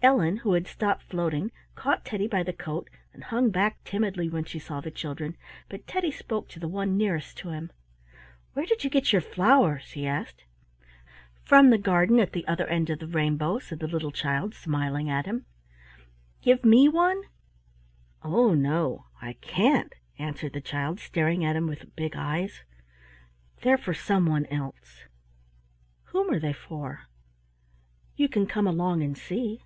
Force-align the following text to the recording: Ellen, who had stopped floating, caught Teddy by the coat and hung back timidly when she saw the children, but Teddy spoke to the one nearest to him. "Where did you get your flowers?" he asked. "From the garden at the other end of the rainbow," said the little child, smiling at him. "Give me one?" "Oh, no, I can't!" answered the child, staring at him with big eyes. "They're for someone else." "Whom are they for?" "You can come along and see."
Ellen, 0.00 0.36
who 0.38 0.52
had 0.52 0.68
stopped 0.68 1.02
floating, 1.02 1.50
caught 1.74 2.04
Teddy 2.04 2.28
by 2.28 2.44
the 2.44 2.52
coat 2.52 2.88
and 3.12 3.24
hung 3.24 3.50
back 3.50 3.82
timidly 3.82 4.28
when 4.28 4.44
she 4.44 4.60
saw 4.60 4.80
the 4.80 4.92
children, 4.92 5.36
but 5.68 5.88
Teddy 5.88 6.12
spoke 6.12 6.48
to 6.50 6.60
the 6.60 6.68
one 6.68 6.96
nearest 6.96 7.36
to 7.38 7.50
him. 7.50 7.72
"Where 8.52 8.64
did 8.64 8.84
you 8.84 8.90
get 8.90 9.12
your 9.12 9.20
flowers?" 9.20 9.90
he 9.90 10.06
asked. 10.06 10.44
"From 11.42 11.70
the 11.70 11.78
garden 11.78 12.20
at 12.20 12.32
the 12.32 12.46
other 12.46 12.64
end 12.68 12.90
of 12.90 13.00
the 13.00 13.08
rainbow," 13.08 13.58
said 13.58 13.80
the 13.80 13.88
little 13.88 14.12
child, 14.12 14.54
smiling 14.54 15.10
at 15.10 15.26
him. 15.26 15.46
"Give 16.42 16.64
me 16.64 16.88
one?" 16.88 17.22
"Oh, 18.22 18.54
no, 18.54 19.06
I 19.20 19.32
can't!" 19.32 19.92
answered 20.16 20.52
the 20.52 20.60
child, 20.60 21.00
staring 21.00 21.44
at 21.44 21.56
him 21.56 21.66
with 21.66 21.96
big 21.96 22.14
eyes. 22.14 22.62
"They're 23.62 23.76
for 23.76 23.94
someone 23.94 24.46
else." 24.46 25.06
"Whom 26.12 26.30
are 26.30 26.38
they 26.38 26.52
for?" 26.52 27.08
"You 28.14 28.28
can 28.28 28.46
come 28.46 28.68
along 28.68 29.02
and 29.02 29.18
see." 29.18 29.64